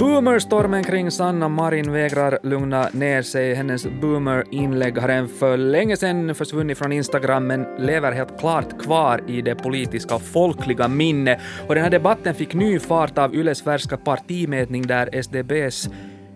Boomerstormen 0.00 0.84
kring 0.84 1.10
Sanna 1.10 1.48
Marin 1.48 1.92
vägrar 1.92 2.38
lugna 2.42 2.88
ner 2.92 3.22
sig. 3.22 3.54
Hennes 3.54 3.86
boomer-inlägg 4.00 4.98
har 4.98 5.08
än 5.08 5.28
för 5.28 5.56
länge 5.56 5.96
sedan 5.96 6.34
försvunnit 6.34 6.78
från 6.78 6.92
Instagram 6.92 7.46
men 7.46 7.66
lever 7.78 8.12
helt 8.12 8.40
klart 8.40 8.82
kvar 8.82 9.20
i 9.26 9.42
det 9.42 9.54
politiska 9.54 10.14
och 10.14 10.22
folkliga 10.22 10.88
minne. 10.88 11.40
Och 11.68 11.74
den 11.74 11.84
här 11.84 11.90
debatten 11.90 12.34
fick 12.34 12.54
ny 12.54 12.78
fart 12.78 13.18
av 13.18 13.34
Yles 13.34 13.62
färska 13.62 13.96
partimätning 13.96 14.86
där 14.86 15.22
SDBs 15.22 15.88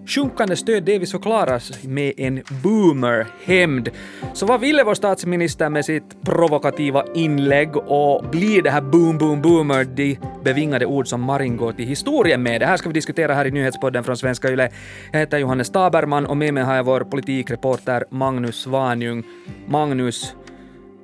Sjunkande 0.07 0.57
stöd 0.57 0.85
delvis 0.85 1.11
förklaras 1.11 1.85
med 1.85 2.13
en 2.17 2.43
boomer-hämnd. 2.63 3.91
Så 4.33 4.47
vad 4.47 4.61
ville 4.61 4.85
vår 4.85 4.95
statsminister 4.95 5.69
med 5.69 5.85
sitt 5.85 6.23
provokativa 6.23 7.05
inlägg 7.15 7.77
och 7.77 8.25
blir 8.31 8.63
det 8.63 8.71
här 8.71 8.81
boom, 8.81 9.19
boom, 9.19 9.43
boomer 9.43 9.85
de 9.85 10.19
bevingade 10.45 10.87
ord 10.87 11.09
som 11.09 11.21
Marin 11.21 11.57
går 11.57 11.73
till 11.73 11.87
historien 11.87 12.43
med? 12.43 12.61
Det 12.61 12.67
här 12.67 12.77
ska 12.77 12.89
vi 12.89 12.93
diskutera 12.93 13.35
här 13.35 13.45
i 13.47 13.51
nyhetspodden 13.51 14.05
från 14.05 14.17
Svenska 14.17 14.51
Yle. 14.51 14.71
Jag 15.13 15.21
heter 15.21 15.39
Johannes 15.39 15.71
Taberman 15.71 16.27
och 16.27 16.37
med 16.37 16.55
mig 16.55 16.63
har 16.63 16.77
jag 16.77 16.85
vår 16.85 17.01
politikreporter 17.01 18.05
Magnus 18.11 18.63
Svanjung. 18.63 19.25
Magnus, 19.67 20.35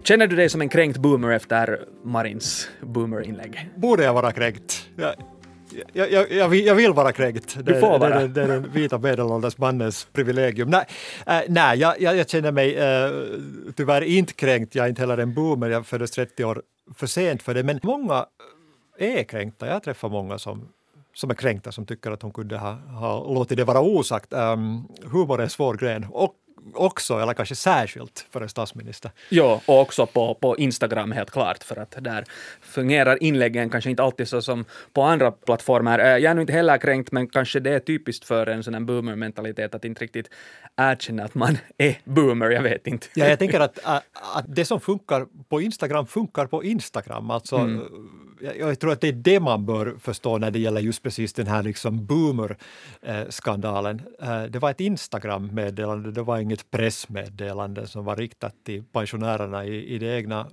Känner 0.02 0.26
du 0.26 0.36
dig 0.36 0.48
som 0.48 0.60
en 0.60 0.68
kränkt 0.68 0.98
boomer 0.98 1.30
efter 1.30 1.80
Marins 2.04 2.68
boomer-inlägg? 2.80 3.70
Borde 3.76 4.04
jag 4.04 4.14
vara 4.14 4.32
kränkt? 4.32 4.88
Jag, 4.96 5.14
jag, 5.92 6.12
jag, 6.12 6.32
jag, 6.32 6.48
vill, 6.48 6.66
jag 6.66 6.74
vill 6.74 6.92
vara 6.92 7.12
kränkt. 7.12 7.56
Du 7.64 7.80
får 7.80 7.92
det, 7.92 7.98
vara. 7.98 8.20
Det, 8.20 8.28
det 8.28 8.42
är 8.42 8.48
den 8.48 8.72
vita 8.72 8.98
medelålders 8.98 9.58
mannens 9.58 10.08
privilegium. 10.12 10.70
Nej, 10.70 10.86
äh, 11.26 11.40
nej 11.48 11.78
jag, 11.78 12.00
jag, 12.00 12.28
känner 12.28 12.52
mig 12.52 12.76
äh, 12.76 13.10
tyvärr 13.76 14.02
inte 14.02 14.32
kränkt. 14.32 14.74
Jag 14.74 14.84
är 14.84 14.88
inte 14.88 15.02
heller 15.02 15.18
en 15.18 15.34
boomer. 15.34 15.70
Jag 15.70 15.86
föddes 15.86 16.10
30 16.10 16.44
år 16.44 16.62
för 16.94 17.06
sent 17.06 17.42
för 17.42 17.54
det. 17.54 17.62
Men 17.62 17.80
många 17.82 18.26
är 18.98 19.22
kränkta. 19.22 19.66
Jag 19.66 19.82
träffar 19.82 20.08
många 20.08 20.38
som 20.38 20.68
som 21.14 21.30
är 21.30 21.34
kränkta, 21.34 21.72
som 21.72 21.86
tycker 21.86 22.10
att 22.10 22.22
hon 22.22 22.32
kunde 22.32 22.58
ha, 22.58 22.72
ha 22.72 23.34
låtit 23.34 23.56
det 23.56 23.64
vara 23.64 23.80
osagt. 23.80 24.32
Um, 24.32 24.88
humor 25.02 25.38
är 25.38 25.44
en 25.44 25.50
svår 25.50 25.74
gren. 25.74 26.06
Och 26.10 26.34
också, 26.74 27.18
eller 27.18 27.34
kanske 27.34 27.54
särskilt, 27.54 28.26
för 28.30 28.40
en 28.40 28.48
statsminister. 28.48 29.10
Ja, 29.28 29.60
och 29.66 29.80
också 29.80 30.06
på, 30.06 30.34
på 30.34 30.56
Instagram 30.56 31.12
helt 31.12 31.30
klart, 31.30 31.64
för 31.64 31.76
att 31.76 31.94
där 31.98 32.24
fungerar 32.60 33.22
inläggen 33.22 33.70
kanske 33.70 33.90
inte 33.90 34.02
alltid 34.02 34.28
så 34.28 34.42
som 34.42 34.64
på 34.92 35.02
andra 35.02 35.30
plattformar. 35.30 35.98
Eh, 35.98 36.06
jag 36.06 36.24
är 36.24 36.34
nog 36.34 36.42
inte 36.42 36.52
heller 36.52 36.78
kränkt, 36.78 37.12
men 37.12 37.26
kanske 37.26 37.60
det 37.60 37.70
är 37.70 37.80
typiskt 37.80 38.24
för 38.24 38.46
en 38.46 38.64
sån 38.64 38.74
här 38.74 38.80
boomer-mentalitet 38.80 39.74
att 39.74 39.84
inte 39.84 40.04
riktigt 40.04 40.30
erkänna 40.76 41.24
att 41.24 41.34
man 41.34 41.58
är 41.78 41.98
boomer, 42.04 42.50
jag 42.50 42.62
vet 42.62 42.86
inte. 42.86 43.06
Ja, 43.14 43.28
jag 43.28 43.38
tänker 43.38 43.60
att, 43.60 43.78
att, 43.84 44.04
att 44.34 44.44
det 44.48 44.64
som 44.64 44.80
funkar 44.80 45.26
på 45.48 45.60
Instagram 45.60 46.06
funkar 46.06 46.46
på 46.46 46.64
Instagram. 46.64 47.30
Alltså, 47.30 47.56
mm 47.56 48.29
jag, 48.58 48.78
tror 48.78 48.92
att 48.92 49.00
det 49.00 49.08
är 49.08 49.12
det 49.12 49.40
man 49.40 49.66
bör 49.66 49.94
förstå 50.00 50.38
när 50.38 50.50
det 50.50 50.58
gäller 50.58 50.80
just 50.80 51.02
precis 51.02 51.32
den 51.32 51.46
här 51.46 51.62
liksom 51.62 52.06
boomer-skandalen. 52.06 54.02
Eh, 54.22 54.42
det 54.42 54.58
var 54.58 54.70
ett 54.70 54.80
Instagram-meddelande, 54.80 56.12
det 56.12 56.22
var 56.22 56.38
inget 56.38 56.70
pressmeddelande 56.70 57.86
som 57.86 58.04
var 58.04 58.16
riktat 58.16 58.54
till 58.64 58.84
pensionärerna 58.92 59.64
i, 59.64 59.94
i 59.94 59.98
det 59.98 60.16
egna 60.16 60.46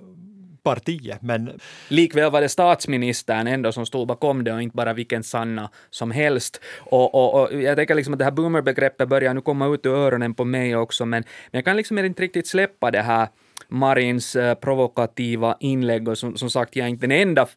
partiet. 0.64 1.22
Men... 1.22 1.60
Likväl 1.88 2.32
var 2.32 2.42
det 2.42 2.50
statsministern 2.50 3.48
ändå 3.48 3.72
som 3.72 3.86
stod 3.86 4.08
bakom 4.08 4.44
det 4.44 4.54
och 4.54 4.62
inte 4.62 4.76
bara 4.76 4.94
vilken 4.94 5.24
Sanna 5.24 5.70
som 5.90 6.12
helst. 6.12 6.62
Och, 6.80 7.16
och, 7.16 7.42
och 7.42 7.62
jag 7.62 7.76
tänker 7.76 7.96
liksom 7.96 8.14
att 8.14 8.20
det 8.20 8.26
här 8.26 8.32
boomer-begreppet 8.32 9.10
börjar 9.10 9.34
nu 9.34 9.42
komma 9.42 9.68
ut 9.68 9.86
ur 9.86 9.96
öronen 9.96 10.34
på 10.34 10.46
mig 10.46 10.76
också, 10.76 11.06
men, 11.06 11.24
men 11.52 11.58
jag 11.58 11.66
kan 11.66 11.78
liksom 11.78 11.98
inte 11.98 12.22
riktigt 12.22 12.48
släppa 12.48 12.92
det 12.92 13.02
här 13.02 13.28
Marins 13.68 14.36
eh, 14.36 14.54
provokativa 14.54 15.58
inlägg 15.60 16.08
och 16.08 16.18
som, 16.18 16.38
som 16.38 16.50
sagt, 16.50 16.76
jag 16.76 16.86
är 16.86 16.90
inte 16.90 17.08
den 17.08 17.22
enda 17.22 17.48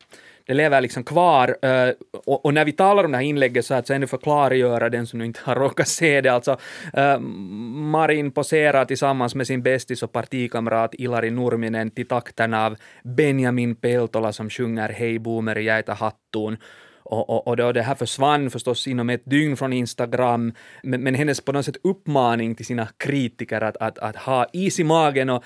det 0.51 0.55
lever 0.55 0.81
liksom 0.81 1.05
kvar. 1.05 1.57
Eh, 1.63 1.93
och, 2.27 2.45
och, 2.45 2.55
när 2.55 2.65
vi 2.65 2.73
talar 2.73 3.05
om 3.05 3.13
det 3.13 3.19
här 3.19 3.25
inlägget 3.25 3.67
så 3.67 3.75
att 3.75 3.87
så 3.87 3.93
ännu 3.93 4.07
förklargöra 4.07 4.89
den 4.89 5.07
som 5.07 5.19
nu 5.19 5.25
inte 5.25 5.41
har 5.45 5.55
råkat 5.65 5.89
se 5.89 6.21
det, 6.21 6.29
alltså 6.29 6.59
eh, 6.95 7.19
Marin 7.19 8.31
poserar 8.31 8.85
tillsammans 8.85 9.35
med 9.35 9.47
sin 9.47 9.63
bästis 9.63 10.03
och 10.03 10.13
partikamrat 10.13 10.95
Ilari 10.95 11.31
Nurminen 11.31 11.91
till 11.91 12.07
takten 12.07 12.55
av 12.55 12.77
Benjamin 13.05 13.75
Peltola 13.75 14.33
som 14.33 14.51
sjunger 14.51 14.89
Hej 14.89 15.19
boomer 15.19 15.57
jag 15.57 15.89
hattuun. 15.89 16.57
Och, 17.03 17.31
och, 17.31 17.49
och 17.49 17.57
då 17.57 17.73
det 17.73 17.83
här 17.83 17.95
försvann 17.95 18.51
förstås 18.51 18.87
inom 18.87 19.11
ett 19.11 19.23
dygn 19.25 19.57
från 19.57 19.73
Instagram, 19.73 20.53
men, 20.83 21.03
men 21.03 21.15
hennes 21.15 21.41
på 21.41 21.53
något 21.53 21.65
sätt 21.65 21.77
uppmaning 21.85 22.55
till 22.55 22.67
sina 22.67 22.89
kritiker 22.97 23.61
att, 23.61 23.77
att, 23.77 23.99
att 23.99 24.17
ha 24.17 24.47
is 24.53 24.81
i 24.81 24.85
magen 24.85 25.31
och 25.31 25.45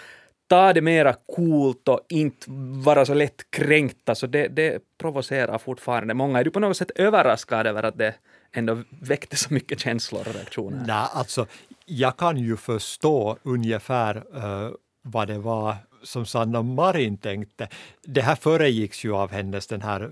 ta 0.48 0.72
det 0.72 0.80
mera 0.80 1.14
coolt 1.36 1.88
och 1.88 2.00
inte 2.08 2.46
vara 2.84 3.06
så 3.06 3.14
lätt 3.14 3.50
kränkta, 3.50 4.04
så 4.04 4.10
alltså, 4.10 4.26
det, 4.26 4.48
det 4.48 4.78
provocerar 4.98 5.58
fortfarande 5.58 6.14
många. 6.14 6.38
Är 6.38 6.44
du 6.44 6.50
på 6.50 6.60
något 6.60 6.76
sätt 6.76 6.90
överraskad 6.94 7.66
över 7.66 7.82
att 7.82 7.98
det 7.98 8.14
ändå 8.52 8.82
väckte 9.00 9.36
så 9.36 9.54
mycket 9.54 9.80
känslor 9.80 10.28
och 10.28 10.34
reaktioner? 10.34 10.84
Nej, 10.86 11.06
alltså 11.12 11.46
jag 11.86 12.16
kan 12.16 12.36
ju 12.36 12.56
förstå 12.56 13.38
ungefär 13.42 14.16
uh, 14.16 14.70
vad 15.02 15.28
det 15.28 15.38
var 15.38 15.76
som 16.02 16.26
Sanna 16.26 16.62
Marin 16.62 17.18
tänkte. 17.18 17.68
Det 18.02 18.20
här 18.20 18.36
föregicks 18.36 19.04
ju 19.04 19.14
av 19.14 19.32
hennes 19.32 19.66
den 19.66 19.82
här 19.82 20.10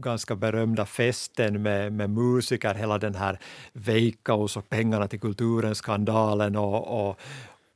ganska 0.00 0.36
berömda 0.36 0.86
festen 0.86 1.62
med, 1.62 1.92
med 1.92 2.10
musiker, 2.10 2.74
hela 2.74 2.98
den 2.98 3.14
här 3.14 3.38
Veikkaus 3.72 4.56
och 4.56 4.68
pengarna 4.68 5.08
till 5.08 5.20
kulturen-skandalen 5.20 6.56
och, 6.56 7.08
och, 7.08 7.20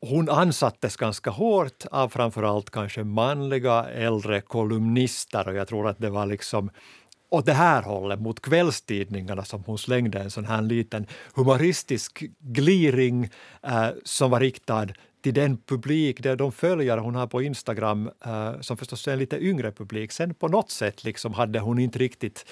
hon 0.06 0.28
ansattes 0.28 0.97
ganska 0.97 1.31
hårt 1.31 1.87
av 1.91 2.09
framförallt 2.09 2.70
kanske 2.70 3.04
manliga 3.04 3.84
äldre 3.84 4.41
kolumnister 4.41 5.48
och 5.48 5.54
jag 5.54 5.69
tror 5.69 5.88
att 5.88 5.98
det 5.98 6.10
var 6.10 6.26
liksom 6.26 6.70
åt 7.31 7.47
det 7.47 7.53
här 7.53 7.82
hållet, 7.82 8.20
mot 8.20 8.41
kvällstidningarna 8.41 9.44
som 9.44 9.65
hon 9.66 9.78
slängde 9.78 10.19
en 10.19 10.31
sån 10.31 10.44
här 10.44 10.62
liten 10.62 11.06
humoristisk 11.34 12.25
gliring 12.38 13.31
eh, 13.62 13.88
som 14.04 14.31
var 14.31 14.41
riktad 14.41 14.87
till 15.22 15.34
den 15.34 15.56
publik, 15.56 16.22
de 16.22 16.53
följare 16.53 17.00
hon 17.00 17.15
har 17.15 17.26
på 17.26 17.42
Instagram, 17.42 18.10
eh, 18.25 18.60
som 18.60 18.76
förstås 18.76 19.09
är 19.09 19.12
en 19.12 19.19
lite 19.19 19.44
yngre 19.44 19.72
publik. 19.72 20.12
Sen 20.12 20.34
på 20.34 20.48
något 20.48 20.71
sätt 20.71 21.04
liksom 21.04 21.34
hade 21.34 21.60
hon 21.60 21.78
inte 21.78 21.98
riktigt 21.98 22.47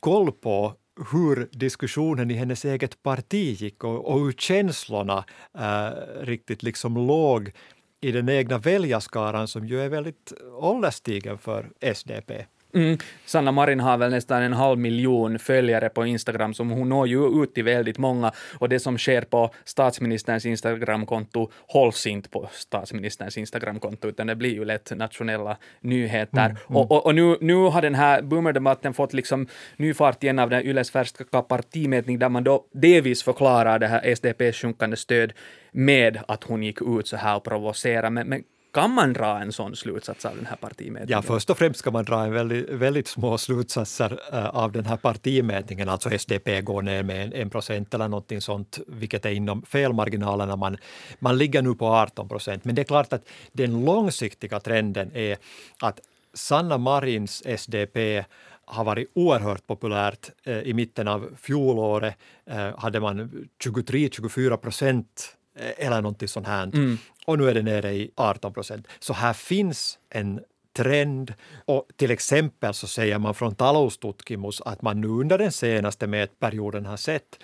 koll 0.00 0.32
på 0.32 0.74
hur 1.12 1.48
diskussionen 1.52 2.30
i 2.30 2.34
hennes 2.34 2.64
eget 2.64 3.02
parti 3.02 3.60
gick 3.60 3.84
och, 3.84 4.12
och 4.12 4.20
hur 4.20 4.32
känslorna 4.32 5.24
äh, 5.58 5.90
riktigt 6.20 6.62
liksom 6.62 6.96
låg 6.96 7.52
i 8.00 8.12
den 8.12 8.28
egna 8.28 8.58
väljarskaran 8.58 9.48
som 9.48 9.66
ju 9.66 9.80
är 9.80 9.88
väldigt 9.88 10.32
ålderstigen 10.52 11.38
för 11.38 11.70
SDP. 11.80 12.46
Mm. 12.74 12.98
Sanna 13.26 13.52
Marin 13.52 13.80
har 13.80 13.98
väl 13.98 14.10
nästan 14.10 14.42
en 14.42 14.52
halv 14.52 14.78
miljon 14.78 15.38
följare 15.38 15.88
på 15.88 16.06
Instagram, 16.06 16.54
så 16.54 16.64
hon 16.64 16.88
når 16.88 17.08
ju 17.08 17.42
ut 17.42 17.54
till 17.54 17.64
väldigt 17.64 17.98
många. 17.98 18.32
Och 18.58 18.68
det 18.68 18.78
som 18.78 18.98
sker 18.98 19.22
på 19.22 19.50
statsministerns 19.64 20.46
Instagramkonto 20.46 21.50
hålls 21.66 22.06
inte 22.06 22.28
på 22.28 22.48
statsministerns 22.52 23.38
Instagramkonto, 23.38 24.08
utan 24.08 24.26
det 24.26 24.36
blir 24.36 24.54
ju 24.54 24.64
lätt 24.64 24.92
nationella 24.96 25.56
nyheter. 25.80 26.44
Mm, 26.44 26.56
mm. 26.68 26.76
Och, 26.76 26.90
och, 26.90 27.06
och, 27.06 27.14
nu, 27.14 27.36
nu 27.40 27.54
har 27.54 27.82
den 27.82 27.94
här 27.94 28.22
boomerdebatten 28.22 28.94
fått 28.94 29.12
liksom 29.12 29.46
ny 29.76 29.94
fart 29.94 30.22
igen 30.22 30.38
av 30.38 30.50
den 30.50 30.62
Yles 30.62 30.90
färska 30.90 31.42
partimätning, 31.42 32.18
där 32.18 32.28
man 32.28 32.44
då 32.44 32.64
delvis 32.72 33.22
förklarar 33.22 33.78
det 33.78 33.86
här 33.86 34.14
SDPs 34.14 34.56
sjunkande 34.56 34.96
stöd 34.96 35.32
med 35.72 36.18
att 36.28 36.44
hon 36.44 36.62
gick 36.62 36.82
ut 36.82 37.08
så 37.08 37.16
här 37.16 37.36
och 37.36 37.44
provocerade. 37.44 38.10
Men, 38.10 38.28
men 38.28 38.42
kan 38.72 38.90
man 38.90 39.12
dra 39.12 39.40
en 39.40 39.52
sån 39.52 39.76
slutsats 39.76 40.24
av 40.24 40.36
den 40.36 40.46
här 40.46 40.56
partimätningen? 40.56 41.08
Ja, 41.08 41.22
först 41.22 41.50
och 41.50 41.58
främst 41.58 41.78
ska 41.78 41.90
man 41.90 42.04
dra 42.04 42.24
en 42.24 42.32
väldigt, 42.32 42.68
väldigt 42.68 43.08
små 43.08 43.38
slutsatser 43.38 44.12
uh, 44.32 44.46
av 44.46 44.72
den 44.72 44.86
här 44.86 44.96
partimätningen. 44.96 45.88
Alltså 45.88 46.10
SDP 46.18 46.60
går 46.60 46.82
ner 46.82 47.02
med 47.02 47.24
en, 47.24 47.32
en 47.32 47.50
procent 47.50 47.94
eller 47.94 48.08
någonting 48.08 48.40
sånt, 48.40 48.78
vilket 48.86 49.26
är 49.26 49.30
inom 49.30 49.62
felmarginalerna. 49.62 50.56
Man, 50.56 50.76
man 51.18 51.38
ligger 51.38 51.62
nu 51.62 51.74
på 51.74 51.86
18 51.86 52.28
procent. 52.28 52.64
Men 52.64 52.74
det 52.74 52.82
är 52.82 52.84
klart 52.84 53.12
att 53.12 53.28
den 53.52 53.84
långsiktiga 53.84 54.60
trenden 54.60 55.16
är 55.16 55.36
att 55.80 56.00
Sanna 56.34 56.78
Marins 56.78 57.42
SDP 57.46 58.24
har 58.64 58.84
varit 58.84 59.10
oerhört 59.14 59.66
populärt. 59.66 60.30
Eh, 60.44 60.58
I 60.58 60.74
mitten 60.74 61.08
av 61.08 61.28
fjolåret 61.40 62.14
eh, 62.46 62.78
hade 62.78 63.00
man 63.00 63.48
23-24 63.64 64.56
procent 64.56 65.36
Eh, 65.54 65.86
eller 65.86 66.00
någonting 66.00 66.28
sånt 66.28 66.46
här. 66.46 66.62
Mm. 66.62 66.98
Och 67.26 67.38
nu 67.38 67.48
är 67.48 67.54
det 67.54 67.62
nere 67.62 67.92
i 67.92 68.10
18 68.14 68.52
procent. 68.52 68.88
Så 68.98 69.12
här 69.12 69.32
finns 69.32 69.98
en 70.10 70.40
trend. 70.76 71.34
Och 71.64 71.88
till 71.96 72.10
exempel 72.10 72.74
så 72.74 72.86
säger 72.86 73.18
man 73.18 73.34
från 73.34 73.54
Taloustutkimus 73.54 74.60
att 74.60 74.82
man 74.82 75.00
nu 75.00 75.08
under 75.08 75.38
den 75.38 75.52
senaste 75.52 76.06
mätperioden 76.06 76.86
har 76.86 76.96
sett 76.96 77.38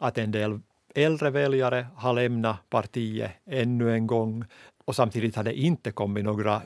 att 0.00 0.18
en 0.18 0.32
del 0.32 0.60
äldre 0.94 1.30
väljare 1.30 1.86
har 1.96 2.12
lämnat 2.12 2.70
partiet 2.70 3.30
ännu 3.46 3.94
en 3.94 4.06
gång 4.06 4.44
och 4.84 4.96
samtidigt 4.96 5.36
har 5.36 5.44
det 5.44 5.54
inte 5.54 5.92
kommit 5.92 6.24
några 6.24 6.62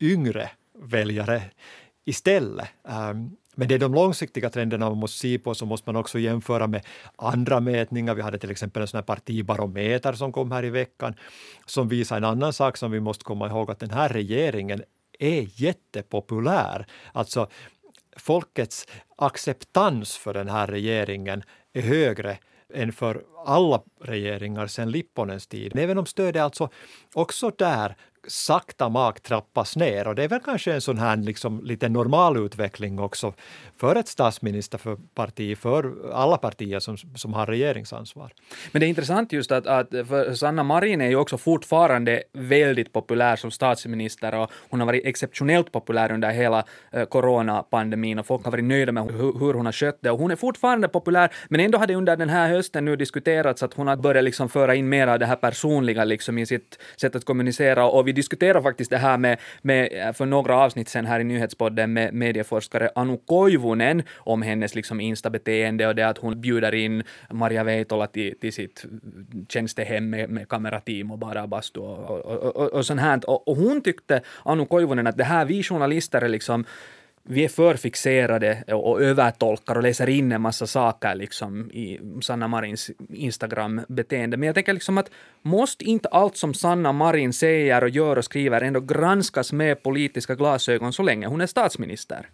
yngre 0.00 0.50
väljare 0.78 1.42
istället. 2.06 2.68
Um, 2.82 3.36
men 3.54 3.68
det 3.68 3.74
är 3.74 3.78
de 3.78 3.94
långsiktiga 3.94 4.50
trenderna 4.50 4.88
man 4.88 4.98
måste 4.98 5.18
se 5.18 5.38
på, 5.38 5.54
så 5.54 5.66
måste 5.66 5.88
man 5.88 5.96
också 5.96 6.18
jämföra 6.18 6.66
med 6.66 6.86
andra 7.16 7.60
mätningar. 7.60 8.14
Vi 8.14 8.22
hade 8.22 8.38
till 8.38 8.50
exempel 8.50 8.82
en 8.82 8.88
sån 8.88 8.98
här 8.98 9.02
partibarometer 9.02 10.12
som 10.12 10.32
kom 10.32 10.52
här 10.52 10.64
i 10.64 10.70
veckan, 10.70 11.14
som 11.66 11.88
visar 11.88 12.16
en 12.16 12.24
annan 12.24 12.52
sak 12.52 12.76
som 12.76 12.90
vi 12.90 13.00
måste 13.00 13.24
komma 13.24 13.46
ihåg, 13.46 13.70
att 13.70 13.78
den 13.78 13.90
här 13.90 14.08
regeringen 14.08 14.82
är 15.18 15.62
jättepopulär. 15.62 16.86
Alltså 17.12 17.48
folkets 18.16 18.86
acceptans 19.16 20.16
för 20.16 20.34
den 20.34 20.48
här 20.48 20.66
regeringen 20.66 21.42
är 21.72 21.82
högre 21.82 22.38
än 22.74 22.92
för 22.92 23.22
alla 23.46 23.82
regeringar 24.00 24.66
sedan 24.66 24.90
Lipponens 24.90 25.46
tid. 25.46 25.76
Även 25.78 25.98
om 25.98 26.06
stödet 26.06 26.42
alltså 26.42 26.68
också 27.14 27.50
där 27.50 27.96
sakta 28.28 28.88
mak 28.88 29.20
trappas 29.20 29.76
ner. 29.76 30.08
Och 30.08 30.14
det 30.14 30.24
är 30.24 30.28
väl 30.28 30.40
kanske 30.44 30.72
en 30.72 30.80
sån 30.80 30.98
här 30.98 31.16
liksom 31.16 31.64
lite 31.64 31.88
normal 31.88 32.36
utveckling 32.36 32.98
också 32.98 33.34
för 33.76 33.96
ett 33.96 34.08
statsministerparti, 34.08 35.58
för 35.58 36.10
alla 36.12 36.36
partier 36.36 36.78
som, 36.80 36.96
som 36.96 37.34
har 37.34 37.46
regeringsansvar. 37.46 38.32
Men 38.72 38.80
det 38.80 38.86
är 38.86 38.88
intressant 38.88 39.32
just 39.32 39.52
att, 39.52 39.66
att 39.66 39.90
för 39.90 40.34
Sanna 40.34 40.62
Marin 40.62 41.00
är 41.00 41.08
ju 41.08 41.16
också 41.16 41.38
fortfarande 41.38 42.22
väldigt 42.32 42.92
populär 42.92 43.36
som 43.36 43.50
statsminister 43.50 44.34
och 44.34 44.50
hon 44.70 44.80
har 44.80 44.86
varit 44.86 45.06
exceptionellt 45.06 45.72
populär 45.72 46.12
under 46.12 46.30
hela 46.30 46.64
eh, 46.92 47.04
coronapandemin 47.04 48.18
och 48.18 48.26
folk 48.26 48.44
har 48.44 48.50
varit 48.50 48.64
nöjda 48.64 48.92
med 48.92 49.04
hur, 49.04 49.38
hur 49.38 49.54
hon 49.54 49.66
har 49.66 49.72
skött 49.72 49.98
det. 50.00 50.10
Och 50.10 50.18
hon 50.18 50.30
är 50.30 50.36
fortfarande 50.36 50.88
populär 50.88 51.30
men 51.48 51.60
ändå 51.60 51.78
har 51.78 51.86
det 51.86 51.94
under 51.94 52.16
den 52.16 52.28
här 52.28 52.48
hösten 52.48 52.84
nu 52.84 52.96
diskuterats 52.96 53.62
att 53.62 53.74
hon 53.74 53.86
har 53.86 53.96
börjat 53.96 54.24
liksom 54.24 54.48
föra 54.48 54.74
in 54.74 54.88
mer 54.88 55.06
av 55.06 55.18
det 55.18 55.26
här 55.26 55.36
personliga 55.36 56.04
liksom 56.04 56.38
i 56.38 56.46
sitt 56.46 56.78
sätt 57.00 57.16
att 57.16 57.24
kommunicera. 57.24 57.86
Och 57.86 58.08
vid 58.08 58.15
diskuterade 58.16 58.62
faktiskt 58.62 58.90
det 58.90 58.98
här 58.98 59.18
med, 59.18 59.38
med 59.62 59.88
eh, 59.92 60.12
för 60.12 60.26
några 60.26 60.56
avsnitt 60.56 60.88
sen 60.88 61.06
här 61.06 61.20
i 61.20 61.24
nyhetspodden 61.24 61.92
med 61.92 62.14
medieforskare 62.14 62.90
Anu 62.94 63.18
Koivunen 63.26 64.02
om 64.16 64.42
hennes 64.42 64.74
liksom 64.74 65.00
instabeteende 65.00 65.86
och 65.86 65.94
det 65.94 66.08
att 66.08 66.18
hon 66.18 66.40
bjuder 66.40 66.74
in 66.74 67.02
Maria 67.30 67.64
Veitola 67.64 68.06
till, 68.06 68.38
till 68.40 68.52
sitt 68.52 68.84
tjänstehem 69.48 70.10
med, 70.10 70.30
med 70.30 70.48
kamerateam 70.48 71.10
och 71.10 71.18
bara 71.18 71.46
bastu 71.46 71.80
och, 71.80 72.10
och, 72.10 72.24
och, 72.24 72.56
och, 72.56 72.72
och 72.72 72.86
sånt 72.86 73.00
här. 73.00 73.30
Och, 73.30 73.48
och 73.48 73.56
hon 73.56 73.80
tyckte, 73.80 74.20
Anu 74.44 74.66
Koivunen, 74.66 75.06
att 75.06 75.16
det 75.16 75.24
här 75.24 75.44
vi 75.44 75.62
journalister 75.62 76.22
är 76.22 76.28
liksom 76.28 76.64
vi 77.28 77.44
är 77.44 77.48
för 77.48 77.74
fixerade 77.74 78.64
och 78.66 79.02
övertolkar 79.02 79.76
och 79.76 79.82
läser 79.82 80.08
in 80.08 80.32
en 80.32 80.40
massa 80.40 80.66
saker 80.66 81.14
liksom 81.14 81.70
i 81.70 82.00
Sanna 82.22 82.48
Marins 82.48 82.90
Instagram-beteende. 83.08 84.36
Men 84.36 84.46
jag 84.46 84.54
tänker 84.54 84.72
liksom 84.72 84.98
att 84.98 85.10
måste 85.42 85.84
inte 85.84 86.08
allt 86.08 86.36
som 86.36 86.54
Sanna 86.54 86.92
Marin 86.92 87.32
säger 87.32 87.82
och 87.82 87.88
gör 87.88 88.16
och 88.16 88.24
skriver 88.24 88.60
ändå 88.60 88.80
granskas 88.80 89.52
med 89.52 89.82
politiska 89.82 90.34
glasögon 90.34 90.92
så 90.92 91.02
länge 91.02 91.26
hon 91.26 91.40
är 91.40 91.46
statsminister? 91.46 92.28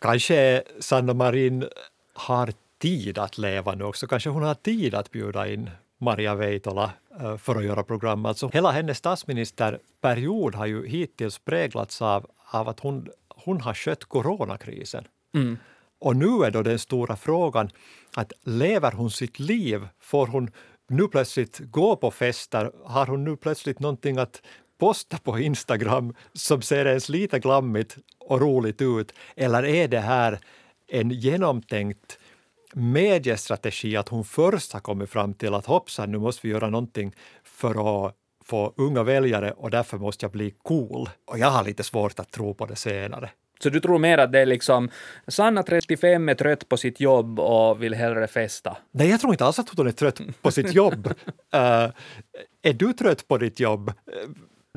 Kanske 0.00 0.62
Sanna 0.80 1.14
Marin 1.14 1.68
har 2.14 2.52
tid 2.78 3.18
att 3.18 3.38
leva 3.38 3.74
nu 3.74 3.84
också. 3.84 4.06
Kanske 4.06 4.30
hon 4.30 4.42
har 4.42 4.54
tid 4.54 4.94
att 4.94 5.10
bjuda 5.10 5.48
in 5.48 5.70
Maria 5.98 6.34
Veitola 6.34 6.90
eh, 7.20 7.36
för 7.36 7.56
att 7.56 7.64
göra 7.64 7.82
program. 7.82 8.26
Alltså, 8.26 8.48
hela 8.48 8.70
hennes 8.70 8.98
statsministerperiod 8.98 10.54
har 10.54 10.66
ju 10.66 10.86
hittills 10.86 11.38
präglats 11.38 12.02
av, 12.02 12.26
av 12.50 12.68
att 12.68 12.80
hon 12.80 13.08
hon 13.44 13.60
har 13.60 13.74
skött 13.74 14.04
coronakrisen. 14.04 15.04
Mm. 15.34 15.58
Och 16.00 16.16
nu 16.16 16.44
är 16.44 16.50
då 16.50 16.62
den 16.62 16.78
stora 16.78 17.16
frågan 17.16 17.70
att 18.16 18.32
lever 18.42 18.92
hon 18.92 19.10
sitt 19.10 19.38
liv? 19.38 19.88
Får 20.00 20.26
hon 20.26 20.50
nu 20.88 21.08
plötsligt 21.08 21.58
gå 21.58 21.96
på 21.96 22.10
fester? 22.10 22.72
Har 22.84 23.06
hon 23.06 23.24
nu 23.24 23.36
plötsligt 23.36 23.80
någonting 23.80 24.18
att 24.18 24.42
posta 24.78 25.18
på 25.18 25.38
Instagram 25.38 26.14
som 26.32 26.62
ser 26.62 26.86
ens 26.86 27.08
lite 27.08 27.38
glammigt 27.38 27.96
och 28.18 28.40
roligt 28.40 28.82
ut? 28.82 29.12
Eller 29.36 29.64
är 29.64 29.88
det 29.88 30.00
här 30.00 30.38
en 30.88 31.10
genomtänkt 31.10 32.18
mediestrategi 32.74 33.96
att 33.96 34.08
hon 34.08 34.24
först 34.24 34.72
har 34.72 34.80
kommit 34.80 35.10
fram 35.10 35.34
till 35.34 35.54
att 35.54 35.66
hoppsan, 35.66 36.12
nu 36.12 36.18
måste 36.18 36.46
vi 36.46 36.52
göra 36.52 36.70
någonting 36.70 37.14
för 37.44 38.06
att 38.06 38.14
få 38.44 38.74
unga 38.76 39.02
väljare 39.02 39.52
och 39.52 39.70
därför 39.70 39.98
måste 39.98 40.24
jag 40.24 40.32
bli 40.32 40.54
cool. 40.62 41.08
Och 41.24 41.38
jag 41.38 41.50
har 41.50 41.64
lite 41.64 41.84
svårt 41.84 42.18
att 42.18 42.30
tro 42.30 42.54
på 42.54 42.66
det 42.66 42.76
senare. 42.76 43.30
Så 43.62 43.70
du 43.70 43.80
tror 43.80 43.98
mer 43.98 44.18
att 44.18 44.32
det 44.32 44.40
är 44.40 44.46
liksom 44.46 44.90
Sanna 45.28 45.62
35 45.62 46.28
är 46.28 46.34
trött 46.34 46.68
på 46.68 46.76
sitt 46.76 47.00
jobb 47.00 47.40
och 47.40 47.82
vill 47.82 47.94
hellre 47.94 48.26
festa? 48.26 48.76
Nej, 48.90 49.10
jag 49.10 49.20
tror 49.20 49.32
inte 49.32 49.44
alls 49.44 49.58
att 49.58 49.68
hon 49.76 49.86
är 49.86 49.92
trött 49.92 50.20
på 50.42 50.50
sitt 50.50 50.74
jobb. 50.74 51.06
uh, 51.06 51.12
är 52.62 52.72
du 52.72 52.92
trött 52.92 53.28
på 53.28 53.38
ditt 53.38 53.60
jobb? 53.60 53.88
Uh, 53.88 53.94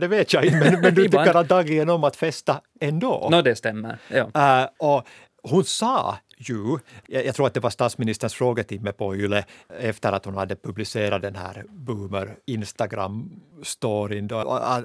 det 0.02 0.08
vet 0.08 0.34
jag 0.34 0.46
inte, 0.46 0.58
men, 0.60 0.82
men 0.82 0.94
du 0.94 1.04
tycker 1.04 1.38
antagligen 1.38 1.90
om 1.90 2.04
att 2.04 2.16
festa 2.16 2.62
ändå. 2.80 3.28
No, 3.32 3.42
det 3.42 3.56
stämmer. 3.56 3.98
Ja. 4.08 4.24
Uh, 4.24 4.70
och 4.78 5.08
hon 5.44 5.64
sa 5.64 6.18
ju, 6.38 6.80
jag, 7.08 7.36
tror 7.36 7.48
att 7.48 7.54
det 7.54 7.60
var 7.60 7.70
statsministerns 7.70 8.34
frågetimme 8.34 8.92
på 8.92 9.16
Yle 9.16 9.46
efter 9.80 10.12
att 10.12 10.26
hon 10.26 10.36
hade 10.36 10.56
publicerat 10.56 11.22
den 11.22 11.36
här 11.36 11.66
boomer 11.70 12.38
Instagram-storyn, 12.46 14.32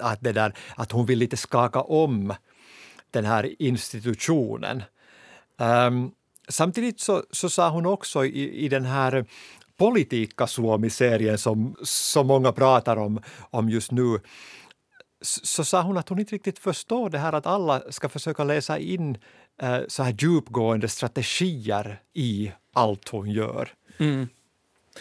att, 0.00 0.20
det 0.20 0.32
där, 0.32 0.54
att 0.76 0.92
hon 0.92 1.06
vill 1.06 1.18
lite 1.18 1.36
skaka 1.36 1.80
om 1.80 2.34
den 3.10 3.24
här 3.24 3.62
institutionen. 3.62 4.82
Um, 5.58 6.12
samtidigt 6.48 7.00
så, 7.00 7.22
så 7.30 7.50
sa 7.50 7.70
hon 7.70 7.86
också 7.86 8.24
i, 8.24 8.64
i 8.64 8.68
den 8.68 8.84
här 8.84 9.26
Politika 9.76 10.46
Suomi-serien 10.46 11.38
som 11.38 11.76
så 11.82 12.24
många 12.24 12.52
pratar 12.52 12.96
om, 12.96 13.22
om 13.50 13.70
just 13.70 13.90
nu 13.90 14.20
så 15.22 15.64
sa 15.64 15.82
hon 15.82 15.96
att 15.96 16.08
hon 16.08 16.18
inte 16.18 16.34
riktigt 16.34 16.58
förstår 16.58 17.10
det 17.10 17.18
här 17.18 17.32
att 17.32 17.46
alla 17.46 17.82
ska 17.90 18.08
försöka 18.08 18.44
läsa 18.44 18.78
in 18.78 19.18
eh, 19.62 19.80
så 19.88 20.02
här 20.02 20.14
djupgående 20.18 20.88
strategier 20.88 22.00
i 22.14 22.52
allt 22.74 23.08
hon 23.08 23.30
gör. 23.30 23.68
Mm. 23.98 24.28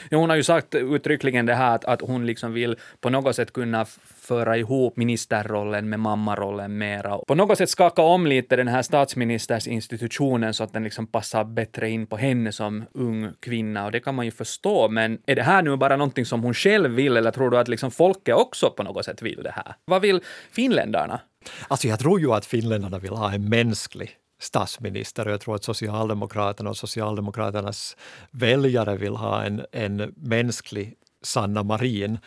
Ja, 0.10 0.18
hon 0.18 0.30
har 0.30 0.38
ju 0.38 0.44
sagt 0.44 0.76
uttryckligen 0.76 1.46
det 1.46 1.56
här 1.56 1.76
att, 1.76 1.86
att 1.86 2.02
hon 2.02 2.26
liksom 2.26 2.54
vill 2.54 2.76
på 3.02 3.10
något 3.10 3.36
sätt 3.36 3.54
kunna 3.54 3.86
föra 4.22 4.58
ihop 4.58 4.98
ministerrollen 4.98 5.90
med 5.90 6.00
mammarollen 6.00 6.78
mera. 6.78 7.18
På 7.18 7.36
något 7.36 7.58
sätt 7.58 7.70
skaka 7.70 8.02
om 8.02 8.28
lite 8.28 8.56
den 8.56 8.68
här 8.68 8.82
statsministersinstitutionen 8.82 10.54
så 10.54 10.64
att 10.64 10.74
den 10.74 10.84
liksom 10.84 11.08
passar 11.08 11.44
bättre 11.44 11.90
in 11.90 12.08
på 12.08 12.18
henne 12.18 12.52
som 12.52 12.84
ung 12.94 13.34
kvinna 13.40 13.86
och 13.86 13.92
det 13.92 14.00
kan 14.00 14.16
man 14.16 14.26
ju 14.26 14.32
förstå. 14.32 14.90
Men 14.90 15.20
är 15.26 15.36
det 15.36 15.44
här 15.44 15.62
nu 15.62 15.78
bara 15.78 15.98
någonting 15.98 16.26
som 16.26 16.44
hon 16.44 16.54
själv 16.54 16.92
vill 16.92 17.18
eller 17.18 17.32
tror 17.32 17.50
du 17.50 17.58
att 17.58 17.68
liksom 17.68 17.92
folket 17.92 18.36
också 18.36 18.70
på 18.70 18.84
något 18.84 19.06
sätt 19.06 19.22
vill 19.22 19.44
det 19.44 19.52
här? 19.56 19.76
Vad 19.86 20.02
vill 20.02 20.22
finländarna? 20.52 21.22
Alltså 21.68 21.88
jag 21.88 22.00
tror 22.00 22.20
ju 22.20 22.34
att 22.34 22.46
finländarna 22.46 23.00
vill 23.00 23.12
ha 23.12 23.34
en 23.34 23.50
mänsklig 23.50 24.18
statsminister 24.42 25.26
och 25.26 25.34
jag 25.34 25.42
tror 25.42 25.56
att 25.56 25.64
Socialdemokraterna 25.64 26.70
och 26.70 26.78
Socialdemokraternas 26.78 27.98
väljare 28.32 28.98
vill 28.98 29.16
ha 29.16 29.44
en, 29.44 29.66
en 29.72 30.14
mänsklig 30.16 30.96
Sanna 31.24 31.64
Marin. 31.64 32.20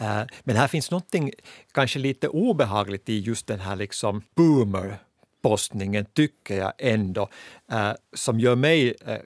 Äh, 0.00 0.22
men 0.44 0.56
här 0.56 0.68
finns 0.68 0.90
någonting 0.90 1.32
kanske 1.72 1.98
lite 1.98 2.28
obehagligt 2.28 3.08
i 3.08 3.18
just 3.20 3.46
den 3.46 3.60
här 3.60 3.76
liksom 3.76 4.22
boomer 4.34 4.98
postningen 5.42 6.04
tycker 6.04 6.56
jag 6.56 6.72
ändå, 6.78 7.28
äh, 7.72 7.92
som 8.12 8.40
gör 8.40 8.56
mig 8.56 8.94
äh, 9.06 9.16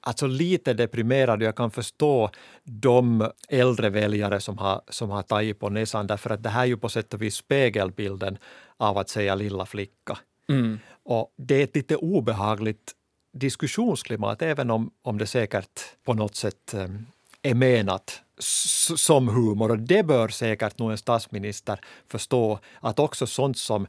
alltså 0.00 0.26
lite 0.26 0.74
deprimerad. 0.74 1.42
Jag 1.42 1.56
kan 1.56 1.70
förstå 1.70 2.30
de 2.64 3.30
äldre 3.48 3.90
väljare 3.90 4.40
som 4.40 4.58
har, 4.58 4.82
som 4.88 5.10
har 5.10 5.22
tagit 5.22 5.60
på 5.60 5.68
näsan 5.68 6.06
därför 6.06 6.30
att 6.30 6.42
det 6.42 6.48
här 6.48 6.62
är 6.62 6.66
ju 6.66 6.76
på 6.76 6.88
sätt 6.88 7.14
och 7.14 7.22
vis 7.22 7.34
spegelbilden 7.34 8.38
av 8.76 8.98
att 8.98 9.08
säga 9.08 9.34
lilla 9.34 9.66
flicka. 9.66 10.18
Mm. 10.48 10.78
Och 11.04 11.32
det 11.36 11.54
är 11.54 11.64
ett 11.64 11.76
lite 11.76 11.96
obehagligt 11.96 12.92
diskussionsklimat, 13.32 14.42
även 14.42 14.70
om, 14.70 14.90
om 15.02 15.18
det 15.18 15.26
säkert 15.26 15.80
på 16.04 16.14
något 16.14 16.34
sätt 16.34 16.74
ehm, 16.74 17.06
är 17.42 17.54
menat 17.54 18.22
som 18.96 19.28
humor. 19.28 19.70
Och 19.70 19.78
det 19.78 20.02
bör 20.02 20.28
säkert 20.28 20.78
nog 20.78 20.90
en 20.90 20.98
statsminister 20.98 21.80
förstå, 22.08 22.58
att 22.80 22.98
också 22.98 23.26
sånt 23.26 23.58
som, 23.58 23.86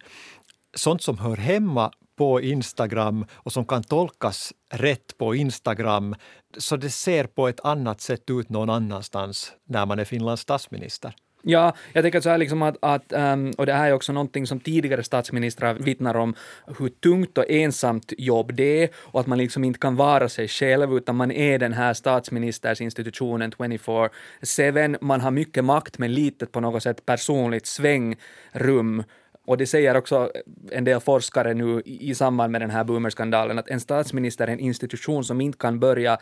sånt 0.74 1.02
som 1.02 1.18
hör 1.18 1.38
hemma 1.38 1.92
på 2.16 2.42
Instagram 2.42 3.26
och 3.34 3.54
som 3.54 3.66
kan 3.66 3.84
tolkas 3.84 4.54
rätt 4.72 5.18
på 5.18 5.36
Instagram, 5.36 6.16
så 6.58 6.78
det 6.78 6.90
ser 6.90 7.24
på 7.24 7.48
ett 7.48 7.60
annat 7.60 8.02
sätt 8.02 8.30
ut 8.30 8.50
någon 8.50 8.70
annanstans 8.70 9.54
när 9.64 9.86
man 9.86 10.00
är 10.00 10.06
Finlands 10.06 10.42
statsminister. 10.42 11.16
Ja, 11.46 11.76
jag 11.94 12.04
tänker 12.04 12.22
så 12.22 12.30
här 12.30 12.38
liksom 12.38 12.62
att, 12.62 12.78
att 12.82 13.14
ehm, 13.14 13.52
och 13.58 13.66
det 13.66 13.74
här 13.74 13.88
är 13.88 13.94
också 13.94 14.14
någonting 14.14 14.48
som 14.48 14.60
tidigare 14.60 15.04
statsministrar 15.04 15.74
vittnar 15.74 16.16
om, 16.16 16.36
hur 16.80 16.90
tungt 16.90 17.38
och 17.38 17.46
ensamt 17.50 18.14
jobb 18.18 18.54
det 18.54 18.84
är 18.84 18.90
och 18.96 19.20
att 19.20 19.28
man 19.28 19.38
liksom 19.38 19.64
inte 19.64 19.80
kan 19.80 19.96
vara 19.96 20.30
sig 20.30 20.48
själv 20.48 20.98
utan 20.98 21.16
man 21.16 21.32
är 21.32 21.60
den 21.60 21.74
här 21.74 21.94
statsministersinstitutionen 21.94 23.52
24-7. 23.52 24.98
Man 25.02 25.22
har 25.22 25.32
mycket 25.32 25.66
makt 25.66 25.98
men 25.98 26.14
litet 26.14 26.52
på 26.52 26.60
något 26.60 26.84
sätt 26.84 27.06
personligt 27.06 27.66
svängrum 27.66 29.04
och 29.46 29.58
det 29.58 29.66
säger 29.66 29.98
också 29.98 30.32
en 30.72 30.84
del 30.84 31.00
forskare 31.00 31.54
nu 31.54 31.82
i 31.86 32.16
samband 32.16 32.52
med 32.52 32.62
den 32.62 32.70
här 32.70 32.84
boomerskandalen 32.84 33.60
att 33.60 33.70
en 33.70 33.80
statsminister 33.80 34.48
är 34.48 34.52
en 34.52 34.60
institution 34.60 35.24
som 35.24 35.42
inte 35.42 35.58
kan 35.58 35.80
börja 35.80 36.18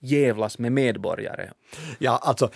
jävlas 0.00 0.58
med 0.58 0.72
medborgare. 0.72 1.50
Ja, 1.98 2.20
alltså 2.22 2.50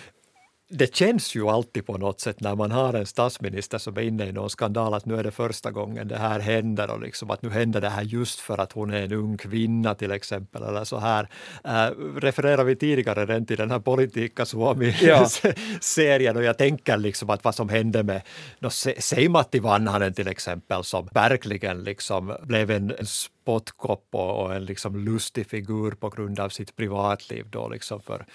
det 0.73 0.95
känns 0.95 1.35
ju 1.35 1.47
alltid 1.47 1.85
på 1.85 1.97
något 1.97 2.19
sätt 2.19 2.39
när 2.39 2.55
man 2.55 2.71
har 2.71 2.93
en 2.93 3.05
statsminister 3.05 3.77
som 3.77 3.97
är 3.97 4.01
inne 4.01 4.25
i 4.25 4.31
någon 4.31 4.49
skandal 4.49 4.93
att 4.93 5.05
nu 5.05 5.15
är 5.15 5.23
det 5.23 5.31
första 5.31 5.71
gången 5.71 6.07
det 6.07 6.17
här 6.17 6.39
händer 6.39 6.91
och 6.91 7.01
liksom 7.01 7.31
att 7.31 7.41
nu 7.41 7.49
händer 7.49 7.81
det 7.81 7.89
här 7.89 8.01
just 8.01 8.39
för 8.39 8.57
att 8.57 8.71
hon 8.71 8.93
är 8.93 9.03
en 9.03 9.13
ung 9.13 9.37
kvinna 9.37 9.95
till 9.95 10.11
exempel 10.11 10.63
eller 10.63 10.83
så 10.83 10.97
här. 10.97 11.29
Äh, 11.63 11.95
refererar 12.15 12.63
vi 12.63 12.75
tidigare 12.75 13.25
redan 13.25 13.45
till 13.45 13.57
den 13.57 13.71
här 13.71 13.79
Politika 13.79 14.45
Suomi-serien 14.45 16.35
ja. 16.35 16.39
och 16.39 16.43
jag 16.43 16.57
tänker 16.57 16.97
liksom 16.97 17.29
att 17.29 17.43
vad 17.43 17.55
som 17.55 17.69
hände 17.69 18.03
med, 18.03 18.21
no, 18.59 18.69
säg 18.69 19.29
Matti 19.29 19.59
Vanhanen 19.59 20.13
till 20.13 20.27
exempel 20.27 20.83
som 20.83 21.09
verkligen 21.13 21.83
liksom 21.83 22.35
blev 22.43 22.71
en 22.71 22.93
spottkopp 23.05 24.07
och 24.11 24.55
en 24.55 24.65
liksom 24.65 25.05
lustig 25.05 25.49
figur 25.49 25.91
på 25.91 26.09
grund 26.09 26.39
av 26.39 26.49
sitt 26.49 26.75
privatliv 26.75 27.45
då 27.49 27.69
liksom 27.69 28.01
för, 28.01 28.25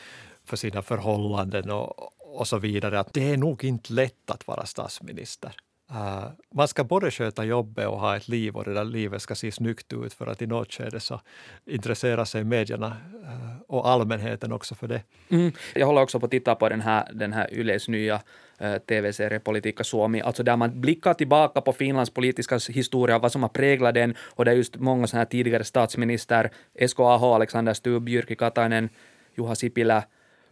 för 0.45 0.57
sina 0.57 0.83
förhållanden 0.83 1.71
och, 1.71 2.13
och 2.37 2.49
så 2.49 2.59
vidare. 2.59 3.01
Att 3.01 3.15
det 3.15 3.33
är 3.33 3.37
nog 3.37 3.65
inte 3.65 3.93
lätt 3.93 4.31
att 4.31 4.47
vara 4.47 4.67
statsminister. 4.67 5.53
Uh, 5.91 6.27
man 6.55 6.69
ska 6.69 6.85
både 6.85 7.11
sköta 7.11 7.45
jobbet 7.45 7.87
och 7.87 8.01
ha 8.01 8.17
ett 8.17 8.29
liv 8.29 8.57
och 8.57 8.65
det 8.65 8.75
där 8.75 8.85
livet 8.85 9.23
ska 9.23 9.35
se 9.35 9.53
snyggt 9.53 9.93
ut 9.93 10.15
för 10.15 10.27
att 10.27 10.43
i 10.43 10.47
något 10.47 10.73
skede 10.73 11.01
så 11.01 11.21
intresserar 11.67 12.25
sig 12.25 12.45
medierna 12.45 12.87
uh, 12.87 13.61
och 13.69 13.89
allmänheten 13.89 14.53
också 14.53 14.75
för 14.75 14.89
det. 14.89 15.03
Mm. 15.29 15.53
Jag 15.75 15.87
håller 15.87 16.03
också 16.03 16.21
på 16.21 16.27
att 16.27 16.31
titta 16.31 16.55
på 16.55 16.69
den 16.69 16.81
här, 16.81 17.09
den 17.13 17.33
här 17.33 17.55
Yles 17.55 17.89
nya 17.89 18.15
uh, 18.15 18.67
äh, 18.67 18.79
tv-serie 18.79 19.41
Politika 19.41 19.85
Suomi, 19.85 20.21
alltså 20.21 20.43
där 20.43 20.57
man 20.57 20.81
blickar 20.81 21.15
tillbaka 21.15 21.61
på 21.61 21.73
Finlands 21.73 22.11
politiska 22.11 22.59
historia, 22.69 23.19
vad 23.19 23.33
som 23.33 23.43
har 23.43 23.49
präglat 23.49 23.95
den 23.95 24.15
och 24.21 24.45
det 24.45 24.51
är 24.51 24.55
just 24.55 24.77
många 24.77 25.07
sådana 25.07 25.21
här 25.21 25.31
tidigare 25.31 25.65
statsminister, 25.65 26.51
SKAH, 26.89 27.25
Alexander 27.25 27.75
Stubb, 27.75 28.09
Jyrki 28.09 28.37
Katainen, 28.37 28.89
Juha 29.37 29.55
Sipilä, 29.55 30.03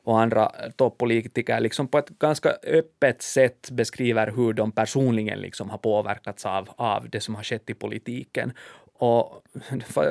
och 0.04 0.20
andra 0.20 0.52
toppolitiker 0.76 1.60
liksom 1.60 1.88
på 1.88 1.98
ett 1.98 2.08
ganska 2.08 2.48
öppet 2.62 3.22
sätt 3.22 3.70
beskriver 3.70 4.32
hur 4.36 4.52
de 4.52 4.72
personligen 4.72 5.38
liksom 5.38 5.70
har 5.70 5.78
påverkats 5.78 6.46
av, 6.46 6.68
av 6.76 7.10
det 7.10 7.20
som 7.20 7.34
har 7.34 7.42
skett 7.42 7.70
i 7.70 7.74
politiken. 7.74 8.52
Och 8.98 9.42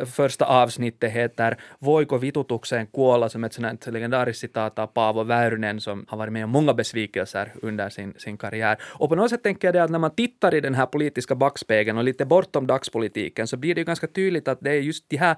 första 0.05 0.45
avsnittet 0.45 1.11
heter 1.11 1.57
Voiko 1.79 2.17
vitutukseen 2.17 2.87
kuolla 2.87 3.29
som 3.29 3.43
ett 3.43 3.53
sånt 3.53 3.87
legendariskt 3.87 4.41
citat 4.41 4.79
av 4.79 4.87
Paavo 4.87 5.23
Väyrynen 5.23 5.81
som 5.81 6.05
har 6.07 6.17
varit 6.17 6.33
med 6.33 6.43
om 6.43 6.49
många 6.49 6.73
besvikelser 6.73 7.53
under 7.61 7.89
sin, 7.89 8.13
sin 8.17 8.37
karriär. 8.37 8.77
Och 8.81 9.09
på 9.09 9.15
något 9.15 9.29
sätt 9.29 9.43
tänker 9.43 9.67
jag 9.67 9.75
det 9.75 9.83
att 9.83 9.91
när 9.91 9.99
man 9.99 10.15
tittar 10.15 10.55
i 10.55 10.61
den 10.61 10.75
här 10.75 10.85
politiska 10.85 11.35
backspegeln 11.35 11.97
och 11.97 12.03
lite 12.03 12.25
bortom 12.25 12.67
dagspolitiken 12.67 13.47
så 13.47 13.57
blir 13.57 13.75
det 13.75 13.81
ju 13.81 13.85
ganska 13.85 14.07
tydligt 14.07 14.47
att 14.47 14.59
det 14.61 14.69
är 14.69 14.81
just 14.81 15.09
de 15.09 15.17
här 15.17 15.35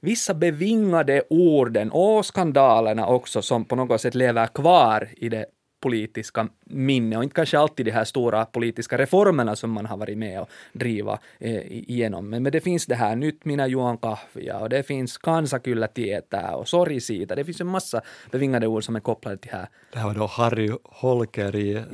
vissa 0.00 0.34
bevingade 0.34 1.22
orden 1.30 1.90
och 1.90 2.26
skandalerna 2.26 3.06
också 3.06 3.42
som 3.42 3.64
på 3.64 3.76
något 3.76 4.00
sätt 4.00 4.14
lever 4.14 4.46
kvar 4.46 5.08
i 5.16 5.28
det 5.28 5.46
politiska 5.80 6.48
minne 6.64 7.16
och 7.16 7.22
inte 7.22 7.34
kanske 7.34 7.58
alltid 7.58 7.86
de 7.86 7.92
här 7.92 8.04
stora 8.04 8.44
politiska 8.44 8.98
reformerna 8.98 9.56
som 9.56 9.70
man 9.70 9.86
har 9.86 9.96
varit 9.96 10.18
med 10.18 10.40
och 10.40 10.48
driva 10.72 11.18
eh, 11.38 11.72
igenom. 11.72 12.30
Men, 12.30 12.42
men 12.42 12.52
det 12.52 12.60
finns 12.60 12.86
det 12.86 12.94
här 12.94 13.16
nyt 13.16 13.44
minä 13.44 13.66
juon 13.66 13.98
kahvia 13.98 14.58
och 14.58 14.68
det 14.68 14.82
finns 14.82 15.18
kansa 15.18 15.58
kyllä 15.58 15.88
tietää 15.88 16.56
och 16.56 16.68
sorg 16.68 17.00
siitä. 17.00 17.34
Det 17.34 17.44
finns 17.44 17.60
en 17.60 17.66
massa 17.66 18.02
bevingade 18.30 18.66
ord 18.66 18.84
som 18.84 18.96
är 18.96 19.00
kopplade 19.00 19.36
till 19.36 19.50
här. 19.50 19.68
Det 19.92 19.98
här 19.98 20.06
var 20.06 20.14
då 20.14 20.26
Harry 20.26 20.70
Holkeri, 20.84 21.76
uh, 21.76 21.84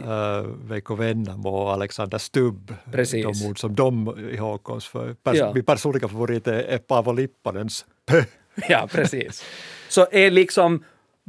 Veikko 0.68 0.94
Vennamo 0.94 1.48
och 1.48 1.72
Alexander 1.72 2.18
Stubb. 2.18 2.74
Precis. 2.92 3.40
De 3.40 3.46
ord 3.46 3.58
som 3.58 3.74
de 3.74 4.18
ihågkoms 4.32 4.86
för. 4.86 5.14
Pers 5.14 5.36
ja. 5.36 5.52
Min 5.54 5.64
personliga 5.64 6.08
favorit 6.08 6.46
är 6.46 6.78
Paavo 6.78 7.12
Lippanens 7.12 7.86
pö. 8.06 8.24
Ja, 8.68 8.88
precis. 8.92 9.44
Så 9.88 10.06
är 10.10 10.30
liksom 10.30 10.84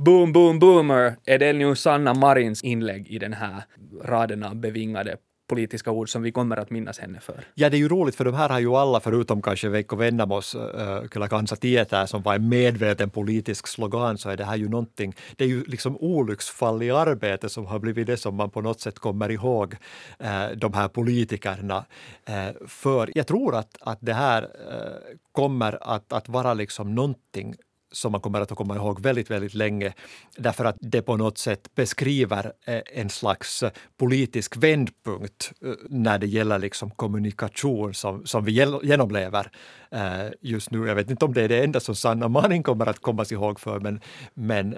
Boom, 0.05 0.33
boom, 0.33 0.59
boomer 0.59 1.15
är 1.25 1.39
det 1.39 1.53
nu 1.53 1.75
Sanna 1.75 2.13
Marins 2.13 2.63
inlägg 2.63 3.07
i 3.07 3.19
den 3.19 3.33
här 3.33 3.63
raden 4.03 4.43
av 4.43 4.55
bevingade 4.55 5.17
politiska 5.47 5.91
ord 5.91 6.09
som 6.09 6.21
vi 6.21 6.31
kommer 6.31 6.57
att 6.57 6.69
minnas 6.69 6.99
henne 6.99 7.19
för. 7.19 7.43
Ja, 7.55 7.69
det 7.69 7.77
är 7.77 7.79
ju 7.79 7.87
roligt 7.87 8.15
för 8.15 8.25
de 8.25 8.33
här 8.33 8.49
har 8.49 8.59
ju 8.59 8.75
alla, 8.75 8.99
förutom 8.99 9.41
kanske 9.41 9.69
Veikko 9.69 9.95
Vennamos 9.95 10.55
äh, 10.55 11.07
Kyllä 11.11 11.27
kansa 11.27 11.55
tietää, 11.55 12.07
som 12.07 12.21
var 12.21 12.35
en 12.35 12.49
medveten 12.49 13.09
politisk 13.09 13.67
slogan, 13.67 14.17
så 14.17 14.29
är 14.29 14.37
det 14.37 14.45
här 14.45 14.55
ju 14.55 14.69
någonting, 14.69 15.13
det 15.35 15.43
är 15.43 15.47
ju 15.47 15.63
liksom 15.63 15.97
olycksfall 15.97 16.83
i 16.83 16.91
arbete 16.91 17.49
som 17.49 17.65
har 17.65 17.79
blivit 17.79 18.07
det 18.07 18.17
som 18.17 18.35
man 18.35 18.49
på 18.49 18.61
något 18.61 18.81
sätt 18.81 18.99
kommer 18.99 19.31
ihåg 19.31 19.75
äh, 20.19 20.49
de 20.55 20.73
här 20.73 20.87
politikerna 20.87 21.85
äh, 22.25 22.67
för. 22.67 23.09
Jag 23.15 23.27
tror 23.27 23.55
att, 23.55 23.77
att 23.81 23.97
det 24.01 24.13
här 24.13 24.47
kommer 25.31 25.77
att, 25.95 26.13
att 26.13 26.29
vara 26.29 26.53
liksom 26.53 26.95
någonting 26.95 27.55
som 27.91 28.11
man 28.11 28.21
kommer 28.21 28.41
att 28.41 28.55
komma 28.55 28.75
ihåg 28.75 29.01
väldigt, 29.01 29.31
väldigt 29.31 29.53
länge 29.53 29.93
därför 30.37 30.65
att 30.65 30.77
det 30.79 31.01
på 31.01 31.17
något 31.17 31.37
sätt 31.37 31.75
beskriver 31.75 32.53
eh, 32.65 32.81
en 32.93 33.09
slags 33.09 33.63
eh, 33.63 33.71
politisk 33.97 34.57
vändpunkt 34.57 35.51
eh, 35.61 35.71
när 35.89 36.19
det 36.19 36.27
gäller 36.27 36.59
liksom 36.59 36.91
kommunikation 36.91 37.93
som, 37.93 38.25
som 38.25 38.45
vi 38.45 38.51
genomlever 38.83 39.51
just 40.41 40.71
nu. 40.71 40.87
Jag 40.87 40.95
vet 40.95 41.09
inte 41.09 41.25
om 41.25 41.33
det 41.33 41.41
är 41.41 41.49
det 41.49 41.63
enda 41.63 41.79
som 41.79 41.95
Sanna 41.95 42.27
Manin 42.27 42.63
kommer 42.63 42.89
att 42.89 42.99
komma 42.99 43.25
ihåg 43.31 43.59
för 43.59 43.79
men, 43.79 44.01
men, 44.33 44.77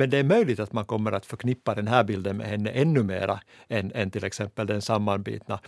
men 0.00 0.10
det 0.10 0.18
är 0.18 0.24
möjligt 0.24 0.60
att 0.60 0.72
man 0.72 0.84
kommer 0.84 1.12
att 1.12 1.26
förknippa 1.26 1.74
den 1.74 1.88
här 1.88 2.04
bilden 2.04 2.36
med 2.36 2.46
henne 2.46 2.70
ännu 2.70 3.02
mera 3.02 3.40
än, 3.68 3.92
än 3.94 4.10
till 4.10 4.24
exempel 4.24 4.66
den 4.66 4.82
sammanbitna 4.82 5.60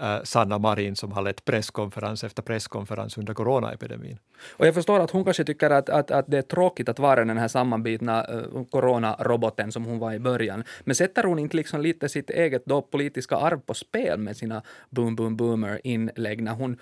eh, 0.00 0.22
Sanna 0.22 0.58
Marin 0.58 0.96
som 0.96 1.12
har 1.12 1.22
lett 1.22 1.44
presskonferens 1.44 2.24
efter 2.24 2.42
presskonferens 2.42 3.18
under 3.18 3.34
coronaepidemin. 3.34 4.18
Och 4.56 4.66
jag 4.66 4.74
förstår 4.74 5.00
att 5.00 5.10
hon 5.10 5.24
kanske 5.24 5.44
tycker 5.44 5.70
att, 5.70 5.88
att, 5.88 6.10
att 6.10 6.24
det 6.28 6.38
är 6.38 6.42
tråkigt 6.42 6.88
att 6.88 6.98
vara 6.98 7.24
den 7.24 7.38
här 7.38 7.48
sammanbitna 7.48 8.24
eh, 8.24 8.64
coronaroboten 8.70 9.72
som 9.72 9.84
hon 9.84 9.98
var 9.98 10.12
i 10.12 10.18
början. 10.18 10.64
Men 10.84 10.94
sätter 10.94 11.22
hon 11.22 11.38
inte 11.38 11.56
liksom 11.56 11.80
lite 11.80 12.08
sitt 12.08 12.30
eget 12.30 12.66
då 12.66 12.82
politiska 12.82 13.36
arv 13.36 13.60
på 13.60 13.74
spel 13.74 14.18
med 14.18 14.36
sina 14.36 14.62
boom 14.90 15.16
boom 15.16 15.36
boomer 15.36 15.80
inlägg 15.84 16.42
när 16.42 16.52
hon 16.52 16.78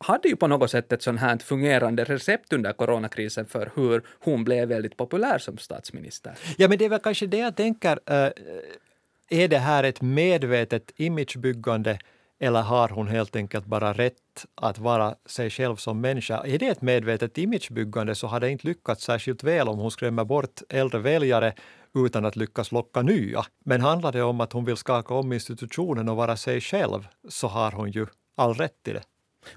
hade 0.00 0.28
ju 0.28 0.36
på 0.36 0.46
något 0.46 0.70
sätt 0.70 0.92
ett 0.92 1.02
sånt 1.02 1.20
här 1.20 1.38
fungerande 1.38 2.04
recept 2.04 2.52
under 2.52 2.72
coronakrisen 2.72 3.46
för 3.46 3.72
hur 3.74 4.02
hon 4.20 4.44
blev 4.44 4.68
väldigt 4.68 4.96
populär 4.96 5.38
som 5.38 5.58
statsminister. 5.58 6.38
Ja, 6.58 6.68
men 6.68 6.78
det 6.78 6.84
är 6.84 6.88
väl 6.88 7.00
kanske 7.00 7.26
det 7.26 7.38
jag 7.38 7.56
tänker. 7.56 8.00
Eh, 8.06 8.30
är 9.30 9.48
det 9.48 9.58
här 9.58 9.84
ett 9.84 10.00
medvetet 10.00 10.92
imagebyggande 10.96 11.98
eller 12.42 12.62
har 12.62 12.88
hon 12.88 13.08
helt 13.08 13.36
enkelt 13.36 13.66
bara 13.66 13.92
rätt 13.92 14.46
att 14.54 14.78
vara 14.78 15.14
sig 15.26 15.50
själv 15.50 15.76
som 15.76 16.00
människa? 16.00 16.46
Är 16.46 16.58
det 16.58 16.66
ett 16.66 16.82
medvetet 16.82 17.38
imagebyggande 17.38 18.14
så 18.14 18.26
har 18.26 18.40
det 18.40 18.50
inte 18.50 18.66
lyckats 18.66 19.04
särskilt 19.04 19.44
väl 19.44 19.68
om 19.68 19.78
hon 19.78 19.90
skrämmer 19.90 20.24
bort 20.24 20.62
äldre 20.68 20.98
väljare 20.98 21.54
utan 21.94 22.24
att 22.24 22.36
lyckas 22.36 22.72
locka 22.72 23.02
nya. 23.02 23.44
Men 23.64 23.80
handlar 23.80 24.12
det 24.12 24.22
om 24.22 24.40
att 24.40 24.52
hon 24.52 24.64
vill 24.64 24.76
skaka 24.76 25.14
om 25.14 25.32
institutionen 25.32 26.08
och 26.08 26.16
vara 26.16 26.36
sig 26.36 26.60
själv 26.60 27.08
så 27.28 27.46
har 27.46 27.72
hon 27.72 27.90
ju 27.90 28.06
all 28.36 28.54
rätt 28.54 28.88
i 28.88 28.92
det. 28.92 29.02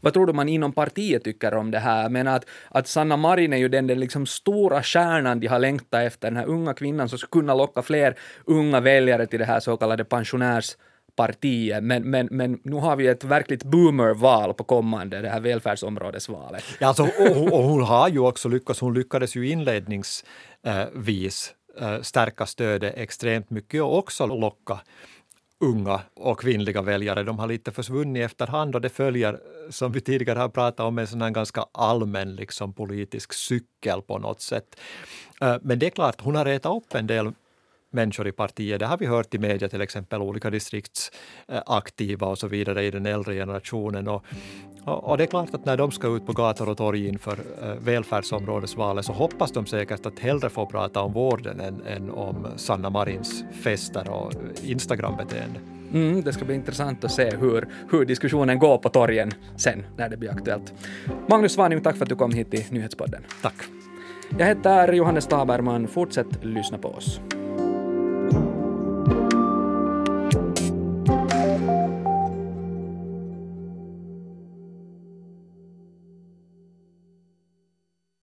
Vad 0.02 0.14
tror 0.14 0.26
du 0.26 0.34
man 0.34 0.50
inom 0.50 0.72
partiet 0.72 1.24
tycker 1.24 1.54
om 1.54 1.72
det 1.72 1.80
här? 1.80 2.10
Men 2.10 2.28
att, 2.28 2.46
att 2.70 2.88
Sanna 2.88 3.18
Marin 3.18 3.54
är 3.54 3.58
ju 3.58 3.70
den, 3.70 3.88
den 3.88 4.00
liksom 4.00 4.26
stora 4.26 4.84
stjärnan 4.84 5.40
de 5.40 5.48
har 5.48 5.60
längtat 5.60 6.02
efter, 6.02 6.28
den 6.28 6.38
här 6.38 6.46
unga 6.46 6.74
kvinnan 6.74 7.10
som 7.10 7.18
skulle 7.18 7.42
kunna 7.42 7.56
locka 7.56 7.82
fler 7.82 8.16
unga 8.46 8.80
väljare 8.80 9.26
till 9.26 9.40
det 9.40 9.46
här 9.46 9.60
så 9.60 9.78
kallade 9.78 10.04
pensionärspartiet. 10.04 11.84
Men, 11.84 12.10
men, 12.10 12.28
men 12.32 12.60
nu 12.64 12.76
har 12.76 12.96
vi 12.96 13.08
ett 13.08 13.24
verkligt 13.24 13.64
boomerval 13.64 14.54
på 14.54 14.64
kommande, 14.64 15.22
det 15.22 15.30
här 15.30 15.40
välfärdsområdesvalet. 15.40 16.64
Ja, 16.80 16.88
alltså, 16.88 17.04
och, 17.04 17.54
och 17.54 17.64
hon 17.64 17.84
har 17.84 18.10
ju 18.10 18.20
också 18.20 18.50
lyckats, 18.50 18.80
hon 18.80 18.94
lyckades 18.94 19.36
ju 19.36 19.50
inledningsvis 19.50 21.54
eh, 21.80 21.94
eh, 21.94 22.02
stärka 22.02 22.46
stödet 22.46 22.94
extremt 22.98 23.50
mycket 23.50 23.82
och 23.82 23.98
också 23.98 24.26
locka 24.26 24.80
unga 25.64 26.02
och 26.14 26.40
kvinnliga 26.40 26.82
väljare. 26.82 27.24
De 27.24 27.40
har 27.40 27.48
lite 27.48 27.72
försvunnit 27.72 28.26
efterhand 28.26 28.76
och 28.76 28.82
det 28.82 28.90
följer, 28.90 29.40
som 29.70 29.92
vi 29.92 30.02
tidigare 30.02 30.40
har 30.40 30.50
pratat 30.50 30.80
om, 30.80 31.00
en 31.00 31.08
sån 31.08 31.22
här 31.22 31.30
ganska 31.30 31.66
allmän 31.72 32.36
liksom, 32.36 32.74
politisk 32.74 33.34
cykel 33.34 34.02
på 34.02 34.18
något 34.18 34.42
sätt. 34.42 34.80
Eh, 35.42 35.56
men 35.62 35.80
det 35.80 35.86
är 35.86 35.90
klart, 35.90 36.22
hon 36.22 36.36
har 36.36 36.46
retat 36.46 36.78
upp 36.78 36.96
en 36.96 37.08
del 37.08 37.32
människor 37.94 38.28
i 38.28 38.32
partiet. 38.32 38.80
Det 38.80 38.86
har 38.86 38.98
vi 38.98 39.06
hört 39.06 39.34
i 39.34 39.38
media, 39.38 39.70
till 39.70 39.82
exempel 39.82 40.22
olika 40.22 40.50
distriktsaktiva 40.50 42.28
och 42.28 42.40
så 42.40 42.48
vidare 42.48 42.84
i 42.84 42.92
den 42.92 43.06
äldre 43.06 43.36
generationen. 43.36 44.08
Och, 44.08 44.26
och, 44.86 45.18
det 45.18 45.24
är 45.24 45.28
klart 45.28 45.54
att 45.54 45.66
när 45.66 45.78
de 45.78 45.92
ska 45.92 46.08
ut 46.08 46.26
på 46.26 46.34
gator 46.34 46.70
och 46.70 46.78
torg 46.78 47.08
inför 47.08 47.40
äh, 47.62 47.70
välfärdsområdesvalet 47.80 49.06
så 49.06 49.14
hoppas 49.14 49.52
de 49.52 49.66
säkert 49.66 50.06
att 50.06 50.20
hellre 50.20 50.50
få 50.50 50.66
prata 50.66 51.02
om 51.02 51.14
vården 51.14 51.60
än, 51.60 51.82
än 51.88 52.12
om 52.12 52.48
Sanna 52.56 52.90
Marins 52.90 53.44
fester 53.62 54.10
och 54.10 54.34
Instagram-beteende. 54.64 55.60
Mm, 55.94 56.22
det 56.22 56.34
ska 56.34 56.46
bli 56.46 56.56
intressant 56.56 57.04
att 57.04 57.12
se 57.12 57.36
hur, 57.36 57.68
hur 57.92 58.06
diskussionen 58.06 58.60
går 58.60 58.78
på 58.78 58.90
torgen 58.90 59.32
sen 59.56 59.84
när 59.98 60.10
det 60.10 60.18
blir 60.18 60.32
aktuellt. 60.32 60.74
Magnus 61.28 61.54
Svaning, 61.54 61.82
tack 61.82 61.96
för 61.96 62.06
att 62.06 62.10
du 62.10 62.16
kom 62.16 62.32
hit 62.32 62.52
till 62.52 62.64
Nyhetspodden. 62.70 63.24
Tack. 63.42 63.56
Jag 64.38 64.46
heter 64.46 64.94
Johannes 64.94 65.28
Taberman. 65.28 65.88
Fortsätt 65.88 66.44
lyssna 66.44 66.78
på 66.78 66.88
oss. 66.90 67.20